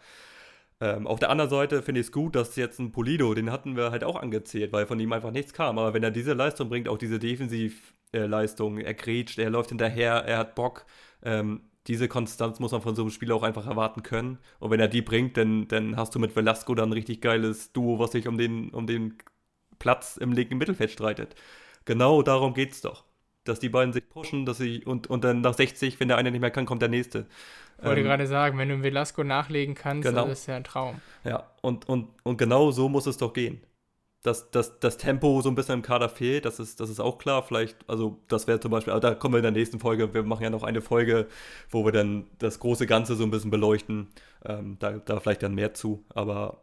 Ähm, 0.82 1.06
auf 1.06 1.20
der 1.20 1.30
anderen 1.30 1.48
Seite 1.48 1.80
finde 1.80 2.00
ich 2.00 2.08
es 2.08 2.12
gut, 2.12 2.34
dass 2.34 2.56
jetzt 2.56 2.80
ein 2.80 2.90
Polido, 2.90 3.34
den 3.34 3.52
hatten 3.52 3.76
wir 3.76 3.92
halt 3.92 4.02
auch 4.02 4.16
angezählt, 4.16 4.72
weil 4.72 4.84
von 4.84 4.98
ihm 4.98 5.12
einfach 5.12 5.30
nichts 5.30 5.52
kam. 5.52 5.78
Aber 5.78 5.94
wenn 5.94 6.02
er 6.02 6.10
diese 6.10 6.32
Leistung 6.32 6.68
bringt, 6.68 6.88
auch 6.88 6.98
diese 6.98 7.20
Defensivleistung, 7.20 8.78
er 8.78 8.94
grätscht, 8.94 9.38
er 9.38 9.50
läuft 9.50 9.68
hinterher, 9.68 10.24
er 10.26 10.38
hat 10.38 10.56
Bock, 10.56 10.84
ähm, 11.22 11.60
diese 11.86 12.08
Konstanz 12.08 12.58
muss 12.58 12.72
man 12.72 12.82
von 12.82 12.96
so 12.96 13.02
einem 13.02 13.12
Spieler 13.12 13.36
auch 13.36 13.44
einfach 13.44 13.66
erwarten 13.68 14.02
können. 14.02 14.38
Und 14.58 14.70
wenn 14.72 14.80
er 14.80 14.88
die 14.88 15.02
bringt, 15.02 15.36
dann, 15.36 15.68
dann 15.68 15.96
hast 15.96 16.16
du 16.16 16.18
mit 16.18 16.34
Velasco 16.34 16.74
dann 16.74 16.88
ein 16.90 16.94
richtig 16.94 17.20
geiles 17.20 17.72
Duo, 17.72 18.00
was 18.00 18.10
sich 18.12 18.26
um 18.26 18.36
den, 18.36 18.70
um 18.70 18.88
den 18.88 19.18
Platz 19.78 20.16
im 20.16 20.32
linken 20.32 20.58
Mittelfeld 20.58 20.90
streitet. 20.90 21.36
Genau 21.84 22.22
darum 22.22 22.54
geht 22.54 22.72
es 22.72 22.80
doch. 22.80 23.04
Dass 23.44 23.58
die 23.58 23.68
beiden 23.68 23.92
sich 23.92 24.08
pushen, 24.08 24.46
dass 24.46 24.58
sie 24.58 24.84
und, 24.84 25.08
und 25.08 25.24
dann 25.24 25.40
nach 25.40 25.54
60, 25.54 25.98
wenn 25.98 26.08
der 26.08 26.16
eine 26.16 26.30
nicht 26.30 26.40
mehr 26.40 26.50
kann, 26.50 26.64
kommt 26.64 26.82
der 26.82 26.88
nächste. 26.88 27.26
Ich 27.78 27.84
wollte 27.84 28.00
ähm, 28.00 28.06
gerade 28.06 28.26
sagen, 28.26 28.58
wenn 28.58 28.68
du 28.68 28.82
Velasco 28.82 29.24
nachlegen 29.24 29.74
kannst, 29.74 30.08
genau. 30.08 30.26
das 30.26 30.40
ist 30.40 30.46
ja 30.46 30.56
ein 30.56 30.64
Traum. 30.64 31.00
Ja, 31.24 31.50
und, 31.60 31.88
und, 31.88 32.08
und 32.22 32.36
genau 32.36 32.70
so 32.70 32.88
muss 32.88 33.06
es 33.06 33.16
doch 33.16 33.32
gehen. 33.32 33.60
Dass, 34.22 34.52
dass 34.52 34.78
das 34.78 34.98
Tempo 34.98 35.40
so 35.40 35.48
ein 35.48 35.56
bisschen 35.56 35.74
im 35.74 35.82
Kader 35.82 36.08
fehlt, 36.08 36.44
das 36.44 36.60
ist, 36.60 36.78
das 36.78 36.88
ist 36.88 37.00
auch 37.00 37.18
klar. 37.18 37.42
Vielleicht, 37.42 37.76
also 37.88 38.20
das 38.28 38.46
wäre 38.46 38.60
zum 38.60 38.70
Beispiel, 38.70 38.92
aber 38.92 39.00
da 39.00 39.14
kommen 39.16 39.34
wir 39.34 39.38
in 39.38 39.42
der 39.42 39.50
nächsten 39.50 39.80
Folge. 39.80 40.14
Wir 40.14 40.22
machen 40.22 40.44
ja 40.44 40.50
noch 40.50 40.62
eine 40.62 40.80
Folge, 40.80 41.26
wo 41.70 41.84
wir 41.84 41.90
dann 41.90 42.28
das 42.38 42.60
große 42.60 42.86
Ganze 42.86 43.16
so 43.16 43.24
ein 43.24 43.32
bisschen 43.32 43.50
beleuchten. 43.50 44.10
Ähm, 44.44 44.76
da, 44.78 44.92
da 44.92 45.18
vielleicht 45.18 45.42
dann 45.42 45.56
mehr 45.56 45.74
zu. 45.74 46.04
Aber 46.14 46.62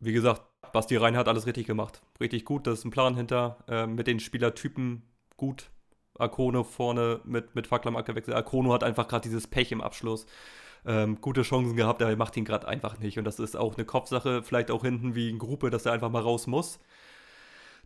wie 0.00 0.12
gesagt, 0.12 0.42
Basti 0.72 0.96
Rein 0.96 1.16
hat 1.16 1.28
alles 1.28 1.46
richtig 1.46 1.68
gemacht. 1.68 2.02
Richtig 2.20 2.44
gut, 2.44 2.66
da 2.66 2.72
ist 2.72 2.84
ein 2.84 2.90
Plan 2.90 3.14
hinter. 3.14 3.58
Äh, 3.68 3.86
mit 3.86 4.08
den 4.08 4.18
Spielertypen 4.18 5.02
gut. 5.36 5.70
Akono 6.18 6.64
vorne 6.64 7.20
mit, 7.24 7.54
mit 7.54 7.66
Facklam 7.66 7.94
gewechselt. 8.04 8.36
Akono 8.36 8.72
hat 8.72 8.84
einfach 8.84 9.08
gerade 9.08 9.22
dieses 9.22 9.46
Pech 9.46 9.72
im 9.72 9.80
Abschluss. 9.80 10.26
Ähm, 10.86 11.20
gute 11.20 11.42
Chancen 11.42 11.76
gehabt, 11.76 12.02
aber 12.02 12.10
er 12.10 12.16
macht 12.16 12.36
ihn 12.36 12.44
gerade 12.44 12.68
einfach 12.68 12.98
nicht. 12.98 13.18
Und 13.18 13.24
das 13.24 13.38
ist 13.38 13.56
auch 13.56 13.76
eine 13.76 13.84
Kopfsache, 13.84 14.42
vielleicht 14.42 14.70
auch 14.70 14.82
hinten 14.82 15.14
wie 15.14 15.28
in 15.28 15.38
Gruppe, 15.38 15.70
dass 15.70 15.86
er 15.86 15.92
einfach 15.92 16.10
mal 16.10 16.22
raus 16.22 16.46
muss. 16.46 16.78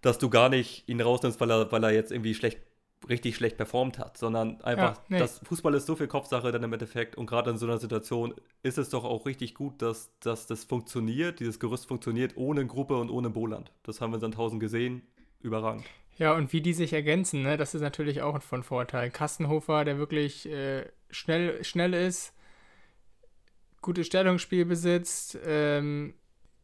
Dass 0.03 0.19
du 0.19 0.29
gar 0.29 0.49
nicht 0.49 0.89
ihn 0.89 1.01
rausnimmst, 1.01 1.41
weil 1.41 1.51
er, 1.51 1.73
weil 1.73 1.85
er 1.85 1.93
jetzt 1.93 2.13
irgendwie 2.13 2.35
schlecht, 2.35 2.59
richtig 3.09 3.35
schlecht 3.37 3.57
performt 3.57 3.99
hat, 3.99 4.17
sondern 4.17 4.61
einfach, 4.63 4.97
ja, 4.97 5.05
nee. 5.09 5.19
das 5.19 5.41
Fußball 5.45 5.75
ist 5.75 5.87
so 5.87 5.97
viel 5.97 6.07
Kopfsache 6.07 6.53
dann 6.53 6.63
im 6.63 6.73
Endeffekt. 6.73 7.17
Und 7.17 7.27
gerade 7.27 7.51
in 7.51 7.57
so 7.57 7.67
einer 7.67 7.79
Situation 7.79 8.35
ist 8.63 8.79
es 8.79 8.91
doch 8.91 9.05
auch 9.05 9.27
richtig 9.27 9.55
gut, 9.55 9.81
dass, 9.81 10.11
dass 10.21 10.47
das 10.47 10.65
funktioniert, 10.65 11.41
dieses 11.41 11.59
Gerüst 11.59 11.87
funktioniert 11.87 12.37
ohne 12.37 12.67
Gruppe 12.67 12.97
und 12.97 13.11
ohne 13.11 13.31
Boland. 13.31 13.73
Das 13.85 14.01
haben 14.01 14.13
wir 14.13 14.17
in 14.17 14.21
Sandhausen 14.21 14.61
gesehen. 14.61 15.03
Überragend. 15.41 15.85
Ja, 16.19 16.35
und 16.35 16.53
wie 16.53 16.61
die 16.61 16.75
sich 16.75 16.93
ergänzen, 16.93 17.43
ne, 17.43 17.57
das 17.57 17.75
ist 17.75 17.81
natürlich 17.81 18.23
auch 18.23 18.41
von 18.43 18.63
Vorteil. 18.63 19.11
Kastenhofer, 19.11 19.85
der 19.85 19.99
wirklich 19.99 20.49
äh, 20.49 20.85
schnell, 21.11 21.65
schnell 21.65 21.95
ist, 21.95 22.35
gutes 23.81 24.07
Stellungsspiel 24.07 24.65
besitzt 24.65 25.39
ähm, 25.45 26.15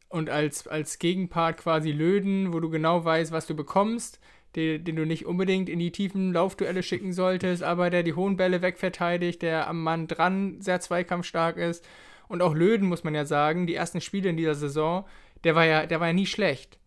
und 0.08 0.30
als, 0.30 0.66
als 0.68 0.98
Gegenpart 0.98 1.58
quasi 1.58 1.92
Löden, 1.92 2.52
wo 2.52 2.60
du 2.60 2.70
genau 2.70 3.04
weißt, 3.04 3.32
was 3.32 3.46
du 3.46 3.56
bekommst, 3.56 4.20
den, 4.54 4.84
den 4.84 4.96
du 4.96 5.04
nicht 5.04 5.26
unbedingt 5.26 5.68
in 5.68 5.78
die 5.78 5.92
tiefen 5.92 6.32
Laufduelle 6.32 6.82
schicken 6.82 7.12
solltest, 7.12 7.62
aber 7.62 7.90
der 7.90 8.02
die 8.02 8.14
hohen 8.14 8.36
Bälle 8.36 8.62
wegverteidigt, 8.62 9.42
der 9.42 9.68
am 9.68 9.82
Mann 9.82 10.06
dran 10.06 10.60
sehr 10.60 10.80
zweikampfstark 10.80 11.56
ist. 11.56 11.86
Und 12.28 12.42
auch 12.42 12.54
Löden, 12.54 12.88
muss 12.88 13.04
man 13.04 13.14
ja 13.14 13.24
sagen, 13.24 13.66
die 13.66 13.74
ersten 13.74 14.00
Spiele 14.00 14.28
in 14.30 14.36
dieser 14.36 14.54
Saison, 14.54 15.04
der 15.44 15.54
war 15.54 15.64
ja, 15.64 15.86
der 15.86 16.00
war 16.00 16.08
ja 16.08 16.12
nie 16.12 16.26
schlecht. 16.26 16.78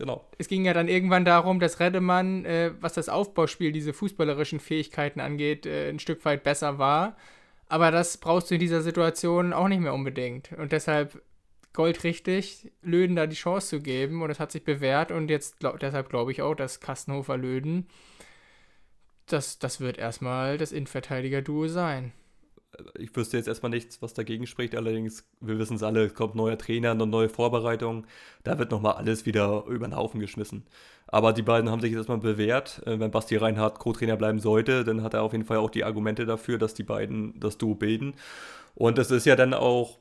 Genau. 0.00 0.24
Es 0.38 0.48
ging 0.48 0.64
ja 0.64 0.72
dann 0.72 0.88
irgendwann 0.88 1.26
darum, 1.26 1.60
dass 1.60 1.78
Redemann, 1.78 2.46
äh, 2.46 2.72
was 2.80 2.94
das 2.94 3.10
Aufbauspiel, 3.10 3.70
diese 3.70 3.92
fußballerischen 3.92 4.58
Fähigkeiten 4.58 5.20
angeht, 5.20 5.66
äh, 5.66 5.90
ein 5.90 5.98
Stück 5.98 6.24
weit 6.24 6.42
besser 6.42 6.78
war. 6.78 7.18
Aber 7.68 7.90
das 7.90 8.16
brauchst 8.16 8.50
du 8.50 8.54
in 8.54 8.60
dieser 8.60 8.80
Situation 8.80 9.52
auch 9.52 9.68
nicht 9.68 9.80
mehr 9.80 9.92
unbedingt. 9.92 10.52
Und 10.52 10.72
deshalb 10.72 11.22
goldrichtig, 11.74 12.72
Löden 12.80 13.14
da 13.14 13.26
die 13.26 13.36
Chance 13.36 13.68
zu 13.68 13.82
geben. 13.82 14.22
Und 14.22 14.30
es 14.30 14.40
hat 14.40 14.52
sich 14.52 14.64
bewährt. 14.64 15.10
Und 15.12 15.28
jetzt 15.28 15.60
glaub, 15.60 15.78
deshalb 15.78 16.08
glaube 16.08 16.32
ich 16.32 16.40
auch, 16.40 16.54
dass 16.54 16.80
Kastenhofer 16.80 17.36
Löden, 17.36 17.86
das, 19.26 19.58
das 19.58 19.80
wird 19.80 19.98
erstmal 19.98 20.56
das 20.56 20.72
Innenverteidiger-Duo 20.72 21.68
sein 21.68 22.14
ich 22.98 23.14
wüsste 23.14 23.36
jetzt 23.36 23.48
erstmal 23.48 23.70
nichts, 23.70 24.02
was 24.02 24.14
dagegen 24.14 24.46
spricht. 24.46 24.74
Allerdings, 24.74 25.24
wir 25.40 25.58
wissen 25.58 25.76
es 25.76 25.82
alle, 25.82 26.04
es 26.04 26.14
kommt 26.14 26.34
neuer 26.34 26.58
Trainer, 26.58 26.92
eine 26.92 27.06
neue 27.06 27.28
Vorbereitung. 27.28 28.06
Da 28.44 28.58
wird 28.58 28.70
nochmal 28.70 28.94
alles 28.94 29.26
wieder 29.26 29.64
über 29.66 29.86
den 29.86 29.96
Haufen 29.96 30.20
geschmissen. 30.20 30.64
Aber 31.06 31.32
die 31.32 31.42
beiden 31.42 31.70
haben 31.70 31.80
sich 31.80 31.90
jetzt 31.90 31.98
erstmal 31.98 32.18
bewährt. 32.18 32.82
Äh, 32.86 33.00
wenn 33.00 33.10
Basti 33.10 33.36
Reinhardt 33.36 33.78
Co-Trainer 33.78 34.16
bleiben 34.16 34.38
sollte, 34.38 34.84
dann 34.84 35.02
hat 35.02 35.14
er 35.14 35.22
auf 35.22 35.32
jeden 35.32 35.44
Fall 35.44 35.58
auch 35.58 35.70
die 35.70 35.84
Argumente 35.84 36.24
dafür, 36.26 36.58
dass 36.58 36.74
die 36.74 36.84
beiden 36.84 37.38
das 37.40 37.58
Duo 37.58 37.74
bilden. 37.74 38.14
Und 38.74 38.98
es 38.98 39.10
ist 39.10 39.26
ja 39.26 39.36
dann 39.36 39.54
auch, 39.54 39.98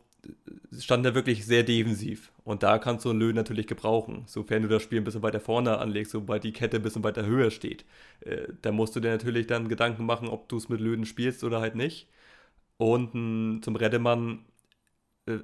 stand 0.77 1.05
da 1.05 1.15
wirklich 1.15 1.45
sehr 1.45 1.63
defensiv. 1.63 2.31
Und 2.43 2.63
da 2.63 2.77
kannst 2.77 3.05
du 3.05 3.09
einen 3.09 3.19
Löwen 3.19 3.35
natürlich 3.35 3.67
gebrauchen. 3.67 4.23
Sofern 4.27 4.63
du 4.63 4.67
das 4.69 4.83
Spiel 4.83 4.99
ein 4.99 5.03
bisschen 5.03 5.23
weiter 5.23 5.39
vorne 5.39 5.79
anlegst, 5.79 6.11
sobald 6.11 6.43
die 6.43 6.53
Kette 6.53 6.77
ein 6.77 6.83
bisschen 6.83 7.03
weiter 7.03 7.25
höher 7.25 7.51
steht. 7.51 7.85
Äh, 8.21 8.47
da 8.61 8.71
musst 8.71 8.95
du 8.95 8.99
dir 8.99 9.09
natürlich 9.11 9.47
dann 9.47 9.69
Gedanken 9.69 10.05
machen, 10.05 10.27
ob 10.27 10.47
du 10.49 10.57
es 10.57 10.69
mit 10.69 10.79
Löwen 10.79 11.05
spielst 11.05 11.43
oder 11.43 11.59
halt 11.59 11.75
nicht. 11.75 12.07
Und 12.79 13.61
zum 13.61 13.75
Redemann, 13.75 14.45
äh, 15.25 15.39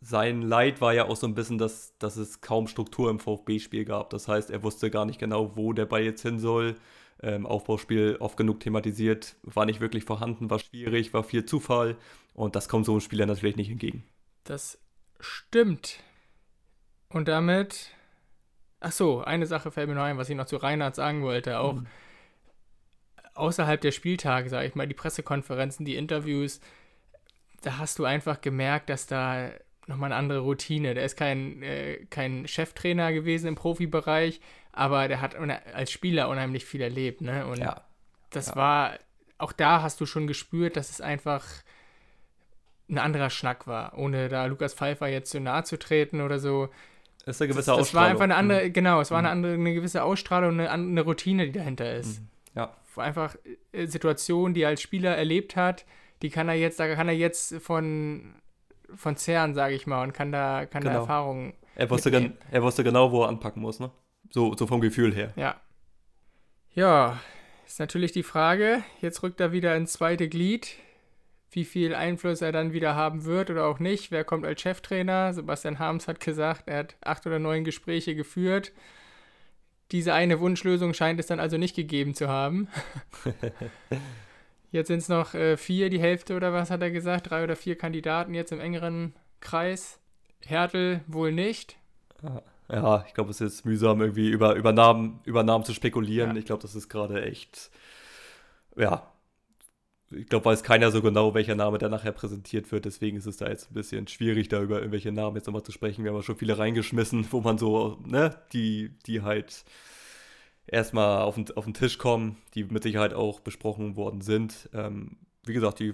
sein 0.00 0.40
Leid 0.40 0.80
war 0.80 0.94
ja 0.94 1.04
auch 1.04 1.16
so 1.16 1.26
ein 1.26 1.34
bisschen, 1.34 1.58
dass, 1.58 1.96
dass 1.98 2.16
es 2.16 2.40
kaum 2.40 2.68
Struktur 2.68 3.10
im 3.10 3.18
VfB-Spiel 3.18 3.84
gab. 3.84 4.08
Das 4.10 4.28
heißt, 4.28 4.50
er 4.50 4.62
wusste 4.62 4.90
gar 4.90 5.04
nicht 5.04 5.20
genau, 5.20 5.56
wo 5.56 5.74
der 5.74 5.84
Ball 5.84 6.02
jetzt 6.02 6.22
hin 6.22 6.38
soll. 6.38 6.76
Ähm, 7.22 7.44
Aufbauspiel 7.44 8.16
oft 8.20 8.38
genug 8.38 8.60
thematisiert, 8.60 9.36
war 9.42 9.66
nicht 9.66 9.80
wirklich 9.80 10.04
vorhanden, 10.04 10.48
war 10.48 10.58
schwierig, 10.58 11.12
war 11.12 11.22
viel 11.22 11.44
Zufall. 11.44 11.96
Und 12.32 12.56
das 12.56 12.68
kommt 12.68 12.86
so 12.86 12.92
einem 12.92 13.02
Spieler 13.02 13.26
natürlich 13.26 13.56
nicht 13.56 13.70
entgegen. 13.70 14.04
Das 14.44 14.78
stimmt. 15.20 15.98
Und 17.10 17.28
damit. 17.28 17.90
Ach 18.80 18.92
so, 18.92 19.20
eine 19.20 19.44
Sache 19.44 19.70
fällt 19.70 19.88
mir 19.88 19.96
noch 19.96 20.02
ein, 20.02 20.16
was 20.16 20.30
ich 20.30 20.36
noch 20.36 20.46
zu 20.46 20.56
Reinhard 20.56 20.94
sagen 20.94 21.22
wollte. 21.22 21.58
Auch. 21.58 21.74
Mhm 21.74 21.86
außerhalb 23.38 23.80
der 23.80 23.92
Spieltage, 23.92 24.48
sage 24.48 24.66
ich 24.66 24.74
mal, 24.74 24.86
die 24.86 24.94
Pressekonferenzen, 24.94 25.84
die 25.84 25.96
Interviews, 25.96 26.60
da 27.62 27.78
hast 27.78 27.98
du 27.98 28.04
einfach 28.04 28.40
gemerkt, 28.40 28.90
dass 28.90 29.06
da 29.06 29.50
nochmal 29.86 30.12
eine 30.12 30.18
andere 30.18 30.40
Routine. 30.40 30.94
Der 30.94 31.04
ist 31.04 31.16
kein, 31.16 31.62
äh, 31.62 32.04
kein 32.10 32.46
Cheftrainer 32.46 33.12
gewesen 33.12 33.48
im 33.48 33.54
Profibereich, 33.54 34.40
aber 34.72 35.08
der 35.08 35.20
hat 35.20 35.34
als 35.36 35.90
Spieler 35.90 36.28
unheimlich 36.28 36.64
viel 36.64 36.82
erlebt. 36.82 37.20
Ne? 37.20 37.46
Und 37.46 37.58
ja. 37.58 37.82
das 38.30 38.48
ja. 38.48 38.56
war, 38.56 38.98
auch 39.38 39.52
da 39.52 39.82
hast 39.82 40.00
du 40.00 40.06
schon 40.06 40.26
gespürt, 40.26 40.76
dass 40.76 40.90
es 40.90 41.00
einfach 41.00 41.44
ein 42.88 42.98
anderer 42.98 43.30
Schnack 43.30 43.66
war, 43.66 43.98
ohne 43.98 44.28
da 44.28 44.46
Lukas 44.46 44.74
Pfeiffer 44.74 45.08
jetzt 45.08 45.30
zu 45.30 45.40
nahe 45.40 45.64
zu 45.64 45.78
treten 45.78 46.20
oder 46.20 46.38
so. 46.38 46.68
Das 47.24 47.36
ist 47.36 47.42
eine 47.42 47.48
gewisse 47.48 47.66
das, 47.70 47.76
das 47.76 47.78
Ausstrahlung. 47.80 48.04
war 48.04 48.10
einfach 48.10 48.24
eine 48.24 48.36
andere, 48.36 48.68
mhm. 48.68 48.72
genau, 48.72 49.00
es 49.00 49.10
war 49.10 49.18
eine 49.18 49.28
mhm. 49.28 49.32
andere, 49.32 49.54
eine 49.54 49.74
gewisse 49.74 50.02
Ausstrahlung, 50.02 50.60
eine, 50.60 50.70
eine 50.70 51.00
Routine, 51.02 51.46
die 51.46 51.52
dahinter 51.52 51.94
ist. 51.94 52.20
Mhm. 52.20 52.28
Einfach 52.98 53.36
äh, 53.72 53.86
Situationen, 53.86 54.54
die 54.54 54.62
er 54.62 54.68
als 54.68 54.82
Spieler 54.82 55.16
erlebt 55.16 55.56
hat, 55.56 55.84
die 56.22 56.30
kann 56.30 56.48
er 56.48 56.54
jetzt, 56.54 56.80
da 56.80 56.94
kann 56.94 57.08
er 57.08 57.14
jetzt 57.14 57.54
von, 57.56 58.34
von 58.94 59.16
zehren, 59.16 59.54
sage 59.54 59.74
ich 59.74 59.86
mal, 59.86 60.02
und 60.02 60.12
kann 60.12 60.32
da, 60.32 60.66
kann 60.66 60.82
genau. 60.82 60.94
da 60.94 61.00
Erfahrungen. 61.00 61.54
Er 61.74 61.88
wusste, 61.90 62.10
gan, 62.10 62.36
er 62.50 62.62
wusste 62.62 62.82
genau, 62.82 63.12
wo 63.12 63.22
er 63.22 63.28
anpacken 63.28 63.62
muss, 63.62 63.78
ne? 63.78 63.90
So, 64.30 64.54
so 64.56 64.66
vom 64.66 64.80
Gefühl 64.80 65.14
her. 65.14 65.32
Ja. 65.36 65.60
Ja, 66.74 67.20
ist 67.66 67.80
natürlich 67.80 68.12
die 68.12 68.22
Frage, 68.22 68.82
jetzt 69.00 69.22
rückt 69.22 69.40
er 69.40 69.52
wieder 69.52 69.76
ins 69.76 69.92
zweite 69.92 70.28
Glied, 70.28 70.76
wie 71.50 71.64
viel 71.64 71.94
Einfluss 71.94 72.40
er 72.40 72.52
dann 72.52 72.72
wieder 72.72 72.94
haben 72.94 73.24
wird 73.24 73.50
oder 73.50 73.66
auch 73.66 73.78
nicht. 73.78 74.10
Wer 74.10 74.24
kommt 74.24 74.44
als 74.44 74.60
Cheftrainer? 74.60 75.32
Sebastian 75.32 75.78
Harms 75.78 76.08
hat 76.08 76.20
gesagt, 76.20 76.64
er 76.66 76.78
hat 76.78 76.96
acht 77.00 77.26
oder 77.26 77.38
neun 77.38 77.64
Gespräche 77.64 78.14
geführt. 78.14 78.72
Diese 79.90 80.12
eine 80.12 80.40
Wunschlösung 80.40 80.92
scheint 80.92 81.18
es 81.18 81.26
dann 81.26 81.40
also 81.40 81.56
nicht 81.56 81.74
gegeben 81.74 82.14
zu 82.14 82.28
haben. 82.28 82.68
jetzt 84.70 84.88
sind 84.88 84.98
es 84.98 85.08
noch 85.08 85.34
äh, 85.34 85.56
vier, 85.56 85.88
die 85.88 86.00
Hälfte 86.00 86.36
oder 86.36 86.52
was 86.52 86.70
hat 86.70 86.82
er 86.82 86.90
gesagt? 86.90 87.30
Drei 87.30 87.42
oder 87.44 87.56
vier 87.56 87.76
Kandidaten 87.76 88.34
jetzt 88.34 88.52
im 88.52 88.60
engeren 88.60 89.14
Kreis. 89.40 89.98
Hertel 90.44 91.00
wohl 91.06 91.32
nicht. 91.32 91.76
Ja, 92.70 93.04
ich 93.06 93.14
glaube, 93.14 93.30
es 93.30 93.40
ist 93.40 93.64
mühsam, 93.64 94.00
irgendwie 94.00 94.28
über, 94.28 94.54
über, 94.54 94.72
Namen, 94.72 95.20
über 95.24 95.42
Namen 95.42 95.64
zu 95.64 95.72
spekulieren. 95.72 96.32
Ja. 96.32 96.36
Ich 96.36 96.46
glaube, 96.46 96.62
das 96.62 96.74
ist 96.74 96.88
gerade 96.88 97.22
echt, 97.22 97.70
ja, 98.76 99.10
ich 100.10 100.26
glaube, 100.26 100.46
weiß 100.46 100.62
keiner 100.62 100.90
so 100.90 101.02
genau, 101.02 101.34
welcher 101.34 101.54
Name 101.54 101.78
da 101.78 101.88
nachher 101.88 102.12
präsentiert 102.12 102.72
wird. 102.72 102.86
Deswegen 102.86 103.16
ist 103.16 103.26
es 103.26 103.36
da 103.36 103.48
jetzt 103.48 103.70
ein 103.70 103.74
bisschen 103.74 104.08
schwierig, 104.08 104.48
da 104.48 104.62
über 104.62 104.78
irgendwelche 104.78 105.12
Namen 105.12 105.36
jetzt 105.36 105.46
nochmal 105.46 105.62
zu 105.62 105.72
sprechen. 105.72 106.02
Wir 106.02 106.10
haben 106.10 106.18
ja 106.18 106.22
schon 106.22 106.36
viele 106.36 106.58
reingeschmissen, 106.58 107.26
wo 107.30 107.40
man 107.40 107.58
so, 107.58 107.98
ne, 108.06 108.34
die, 108.52 108.96
die 109.06 109.22
halt 109.22 109.64
erstmal 110.66 111.22
auf 111.22 111.34
den, 111.34 111.50
auf 111.56 111.64
den 111.64 111.74
Tisch 111.74 111.98
kommen, 111.98 112.36
die 112.54 112.64
mit 112.64 112.82
Sicherheit 112.82 113.12
auch 113.12 113.40
besprochen 113.40 113.96
worden 113.96 114.22
sind. 114.22 114.70
Ähm, 114.72 115.18
wie 115.44 115.52
gesagt, 115.52 115.80
die, 115.80 115.92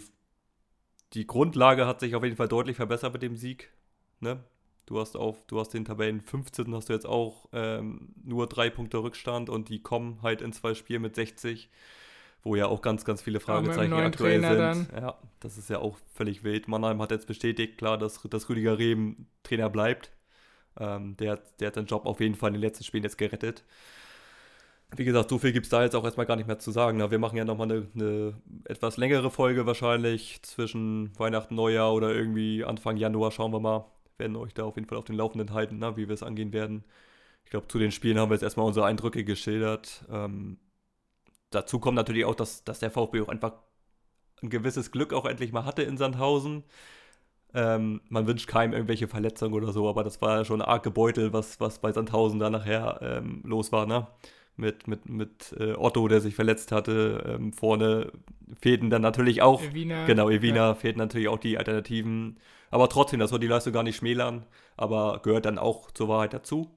die 1.14 1.26
Grundlage 1.26 1.86
hat 1.86 2.00
sich 2.00 2.14
auf 2.14 2.22
jeden 2.22 2.36
Fall 2.36 2.48
deutlich 2.48 2.76
verbessert 2.76 3.12
mit 3.12 3.22
dem 3.22 3.36
Sieg. 3.36 3.70
Ne? 4.20 4.44
Du 4.86 5.00
hast 5.00 5.16
auf, 5.16 5.44
du 5.46 5.58
hast 5.58 5.70
den 5.70 5.84
Tabellen 5.84 6.20
15. 6.20 6.72
hast 6.74 6.88
du 6.88 6.92
jetzt 6.92 7.06
auch 7.06 7.48
ähm, 7.52 8.14
nur 8.22 8.46
drei 8.46 8.70
Punkte 8.70 8.98
Rückstand 8.98 9.50
und 9.50 9.68
die 9.70 9.82
kommen 9.82 10.20
halt 10.22 10.40
in 10.40 10.52
zwei 10.52 10.74
Spielen 10.74 11.02
mit 11.02 11.16
60 11.16 11.68
wo 12.44 12.54
ja 12.56 12.66
auch 12.66 12.82
ganz, 12.82 13.04
ganz 13.04 13.22
viele 13.22 13.40
Fragezeichen 13.40 13.92
aktuell 13.94 14.40
Trainer 14.40 14.74
sind. 14.74 14.92
Dann. 14.92 15.02
Ja, 15.02 15.18
das 15.40 15.56
ist 15.56 15.70
ja 15.70 15.78
auch 15.78 15.96
völlig 16.14 16.44
wild. 16.44 16.68
Mannheim 16.68 17.00
hat 17.00 17.10
jetzt 17.10 17.26
bestätigt, 17.26 17.78
klar, 17.78 17.96
dass, 17.96 18.20
dass 18.22 18.48
Rüdiger 18.50 18.78
Rehm 18.78 19.26
Trainer 19.42 19.70
bleibt. 19.70 20.12
Ähm, 20.78 21.16
der, 21.16 21.40
der 21.58 21.68
hat 21.68 21.76
den 21.76 21.86
Job 21.86 22.04
auf 22.04 22.20
jeden 22.20 22.34
Fall 22.34 22.50
in 22.50 22.54
den 22.54 22.60
letzten 22.60 22.84
Spielen 22.84 23.02
jetzt 23.02 23.16
gerettet. 23.16 23.64
Wie 24.96 25.04
gesagt, 25.04 25.30
so 25.30 25.38
viel 25.38 25.52
gibt 25.52 25.66
es 25.66 25.70
da 25.70 25.82
jetzt 25.82 25.96
auch 25.96 26.04
erstmal 26.04 26.26
gar 26.26 26.36
nicht 26.36 26.46
mehr 26.46 26.58
zu 26.58 26.70
sagen. 26.70 26.98
Wir 27.10 27.18
machen 27.18 27.36
ja 27.36 27.44
nochmal 27.44 27.70
eine, 27.70 27.86
eine 27.94 28.34
etwas 28.64 28.96
längere 28.96 29.30
Folge 29.30 29.66
wahrscheinlich 29.66 30.40
zwischen 30.42 31.18
Weihnachten, 31.18 31.54
Neujahr 31.54 31.94
oder 31.94 32.14
irgendwie 32.14 32.64
Anfang 32.64 32.96
Januar. 32.96 33.32
Schauen 33.32 33.52
wir 33.52 33.60
mal. 33.60 33.86
Werden 34.18 34.36
euch 34.36 34.54
da 34.54 34.64
auf 34.64 34.76
jeden 34.76 34.86
Fall 34.86 34.98
auf 34.98 35.06
den 35.06 35.16
Laufenden 35.16 35.52
halten, 35.52 35.78
na, 35.78 35.96
wie 35.96 36.06
wir 36.06 36.14
es 36.14 36.22
angehen 36.22 36.52
werden. 36.52 36.84
Ich 37.44 37.50
glaube, 37.50 37.66
zu 37.66 37.78
den 37.78 37.90
Spielen 37.90 38.18
haben 38.18 38.30
wir 38.30 38.34
jetzt 38.34 38.44
erstmal 38.44 38.66
unsere 38.66 38.86
Eindrücke 38.86 39.24
geschildert. 39.24 40.04
Ähm, 40.10 40.58
dazu 41.54 41.78
kommt 41.78 41.96
natürlich 41.96 42.24
auch, 42.24 42.34
dass, 42.34 42.64
dass 42.64 42.80
der 42.80 42.90
VfB 42.90 43.20
auch 43.22 43.28
einfach 43.28 43.52
ein 44.42 44.50
gewisses 44.50 44.90
Glück 44.90 45.12
auch 45.12 45.24
endlich 45.24 45.52
mal 45.52 45.64
hatte 45.64 45.82
in 45.82 45.96
Sandhausen. 45.96 46.64
Ähm, 47.54 48.00
man 48.08 48.26
wünscht 48.26 48.48
keinem 48.48 48.72
irgendwelche 48.72 49.08
Verletzungen 49.08 49.54
oder 49.54 49.72
so, 49.72 49.88
aber 49.88 50.02
das 50.02 50.20
war 50.20 50.38
ja 50.38 50.44
schon 50.44 50.60
arg 50.60 50.82
gebeutelt, 50.82 51.32
was, 51.32 51.60
was 51.60 51.78
bei 51.78 51.92
Sandhausen 51.92 52.40
da 52.40 52.50
nachher 52.50 52.98
ähm, 53.02 53.42
los 53.44 53.72
war, 53.72 53.86
ne? 53.86 54.06
Mit, 54.56 54.86
mit, 54.86 55.08
mit 55.08 55.52
äh, 55.58 55.72
Otto, 55.72 56.06
der 56.06 56.20
sich 56.20 56.36
verletzt 56.36 56.70
hatte. 56.70 57.24
Ähm, 57.26 57.52
vorne 57.52 58.12
fehlten 58.60 58.88
dann 58.88 59.02
natürlich 59.02 59.42
auch. 59.42 59.60
Evina. 59.60 60.06
Genau, 60.06 60.30
Evina 60.30 60.68
ja. 60.68 60.74
fehlten 60.76 61.00
natürlich 61.00 61.26
auch 61.26 61.38
die 61.38 61.58
Alternativen. 61.58 62.38
Aber 62.70 62.88
trotzdem, 62.88 63.18
das 63.18 63.30
soll 63.30 63.40
die 63.40 63.48
Leistung 63.48 63.72
gar 63.72 63.82
nicht 63.82 63.96
schmälern, 63.96 64.46
aber 64.76 65.20
gehört 65.24 65.46
dann 65.46 65.58
auch 65.58 65.90
zur 65.90 66.08
Wahrheit 66.08 66.34
dazu 66.34 66.70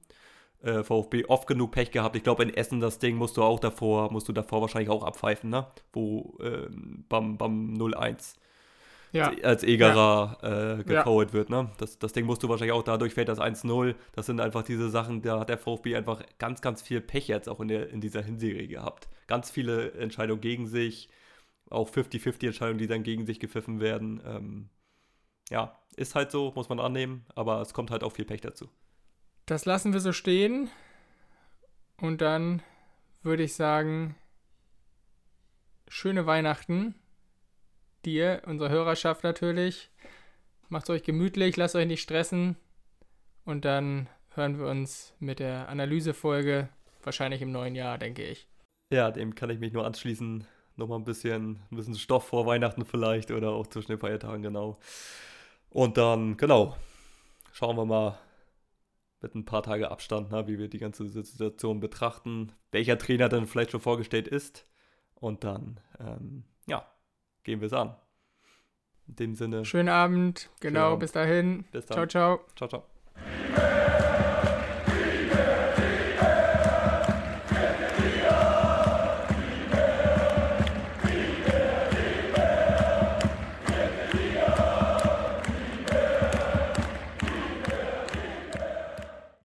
äh, 0.62 0.82
VfB 0.82 1.24
oft 1.26 1.46
genug 1.46 1.72
Pech 1.72 1.90
gehabt. 1.90 2.16
Ich 2.16 2.22
glaube, 2.22 2.42
in 2.42 2.54
Essen 2.54 2.80
das 2.80 2.98
Ding 2.98 3.16
musst 3.16 3.36
du 3.36 3.42
auch 3.42 3.60
davor, 3.60 4.10
musst 4.12 4.28
du 4.28 4.32
davor 4.32 4.60
wahrscheinlich 4.60 4.90
auch 4.90 5.04
abpfeifen, 5.04 5.50
ne? 5.50 5.66
Wo 5.92 6.36
ähm, 6.40 7.04
beim, 7.08 7.38
beim 7.38 7.74
0-1 7.74 8.34
ja. 9.12 9.32
als 9.42 9.62
Egerer 9.62 10.38
ja. 10.42 10.78
äh, 10.78 10.84
gefoult 10.84 11.30
ja. 11.30 11.34
wird, 11.34 11.50
ne? 11.50 11.70
Das, 11.78 11.98
das 11.98 12.12
Ding 12.12 12.26
musst 12.26 12.42
du 12.42 12.48
wahrscheinlich 12.48 12.72
auch, 12.72 12.82
dadurch 12.82 13.14
fällt 13.14 13.28
das 13.28 13.38
1-0. 13.38 13.94
Das 14.12 14.26
sind 14.26 14.40
einfach 14.40 14.62
diese 14.62 14.90
Sachen, 14.90 15.22
da 15.22 15.40
hat 15.40 15.48
der 15.48 15.58
VfB 15.58 15.96
einfach 15.96 16.22
ganz, 16.38 16.60
ganz 16.60 16.82
viel 16.82 17.00
Pech 17.00 17.28
jetzt 17.28 17.48
auch 17.48 17.60
in, 17.60 17.68
der, 17.68 17.90
in 17.90 18.00
dieser 18.00 18.22
Hinserie 18.22 18.68
gehabt. 18.68 19.08
Ganz 19.26 19.50
viele 19.50 19.92
Entscheidungen 19.92 20.40
gegen 20.40 20.66
sich, 20.66 21.08
auch 21.70 21.90
50-50 21.90 22.46
Entscheidungen, 22.46 22.78
die 22.78 22.86
dann 22.86 23.02
gegen 23.02 23.26
sich 23.26 23.40
gepfiffen 23.40 23.80
werden. 23.80 24.20
Ähm, 24.26 24.68
ja, 25.50 25.78
ist 25.96 26.14
halt 26.14 26.30
so, 26.30 26.52
muss 26.54 26.68
man 26.68 26.80
annehmen, 26.80 27.24
aber 27.34 27.60
es 27.60 27.74
kommt 27.74 27.90
halt 27.90 28.04
auch 28.04 28.12
viel 28.12 28.24
Pech 28.24 28.40
dazu. 28.40 28.68
Das 29.48 29.64
lassen 29.64 29.94
wir 29.94 30.00
so 30.00 30.12
stehen. 30.12 30.68
Und 32.02 32.20
dann 32.20 32.62
würde 33.22 33.44
ich 33.44 33.54
sagen, 33.54 34.14
schöne 35.88 36.26
Weihnachten. 36.26 36.94
Dir, 38.04 38.42
unserer 38.44 38.68
Hörerschaft 38.68 39.24
natürlich. 39.24 39.90
Macht 40.68 40.90
euch 40.90 41.02
gemütlich, 41.02 41.56
lasst 41.56 41.76
euch 41.76 41.86
nicht 41.86 42.02
stressen. 42.02 42.56
Und 43.46 43.64
dann 43.64 44.06
hören 44.34 44.58
wir 44.58 44.66
uns 44.66 45.14
mit 45.18 45.38
der 45.38 45.70
Analysefolge 45.70 46.68
wahrscheinlich 47.02 47.40
im 47.40 47.50
neuen 47.50 47.74
Jahr, 47.74 47.96
denke 47.96 48.24
ich. 48.24 48.46
Ja, 48.92 49.10
dem 49.10 49.34
kann 49.34 49.48
ich 49.48 49.60
mich 49.60 49.72
nur 49.72 49.86
anschließen. 49.86 50.46
Nochmal 50.76 50.98
ein 50.98 51.04
bisschen, 51.04 51.62
ein 51.70 51.76
bisschen 51.76 51.94
Stoff 51.94 52.28
vor 52.28 52.44
Weihnachten 52.44 52.84
vielleicht 52.84 53.30
oder 53.30 53.52
auch 53.52 53.66
zwischen 53.66 53.92
den 53.92 53.98
Feiertagen, 53.98 54.42
genau. 54.42 54.78
Und 55.70 55.96
dann, 55.96 56.36
genau, 56.36 56.76
schauen 57.54 57.76
wir 57.76 57.86
mal 57.86 58.18
mit 59.20 59.34
ein 59.34 59.44
paar 59.44 59.62
Tage 59.62 59.90
Abstand, 59.90 60.28
na, 60.30 60.46
wie 60.46 60.58
wir 60.58 60.68
die 60.68 60.78
ganze 60.78 61.08
Situation 61.08 61.80
betrachten, 61.80 62.52
welcher 62.70 62.98
Trainer 62.98 63.28
dann 63.28 63.46
vielleicht 63.46 63.72
schon 63.72 63.80
vorgestellt 63.80 64.28
ist. 64.28 64.66
Und 65.14 65.42
dann, 65.44 65.80
ähm, 65.98 66.44
ja, 66.66 66.86
gehen 67.42 67.60
wir 67.60 67.66
es 67.66 67.72
an. 67.72 67.96
In 69.08 69.16
dem 69.16 69.34
Sinne. 69.34 69.64
Schönen 69.64 69.88
Abend, 69.88 70.50
genau, 70.60 70.80
Schönen 70.80 70.84
Abend. 70.84 71.00
bis 71.00 71.12
dahin. 71.12 71.64
Bis 71.72 71.86
dann. 71.86 72.08
Ciao, 72.08 72.40
ciao. 72.54 72.68
Ciao, 72.68 72.68
ciao. 72.68 74.24